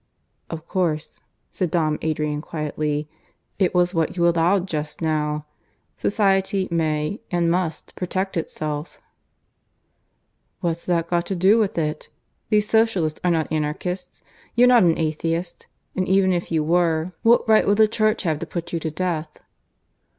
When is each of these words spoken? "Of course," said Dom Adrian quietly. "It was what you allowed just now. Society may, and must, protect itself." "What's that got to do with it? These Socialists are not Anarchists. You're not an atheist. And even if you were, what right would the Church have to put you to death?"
"Of 0.49 0.67
course," 0.67 1.19
said 1.51 1.69
Dom 1.69 1.99
Adrian 2.01 2.41
quietly. 2.41 3.07
"It 3.59 3.75
was 3.75 3.93
what 3.93 4.17
you 4.17 4.27
allowed 4.27 4.67
just 4.67 4.99
now. 4.99 5.45
Society 5.95 6.67
may, 6.71 7.21
and 7.29 7.51
must, 7.51 7.95
protect 7.95 8.35
itself." 8.35 8.99
"What's 10.59 10.85
that 10.85 11.07
got 11.07 11.27
to 11.27 11.35
do 11.35 11.59
with 11.59 11.77
it? 11.77 12.09
These 12.49 12.67
Socialists 12.67 13.19
are 13.23 13.29
not 13.29 13.51
Anarchists. 13.53 14.23
You're 14.55 14.67
not 14.69 14.81
an 14.81 14.97
atheist. 14.97 15.67
And 15.95 16.07
even 16.07 16.33
if 16.33 16.51
you 16.51 16.63
were, 16.63 17.11
what 17.21 17.47
right 17.47 17.67
would 17.67 17.77
the 17.77 17.87
Church 17.87 18.23
have 18.23 18.39
to 18.39 18.47
put 18.47 18.73
you 18.73 18.79
to 18.79 18.89
death?" 18.89 19.29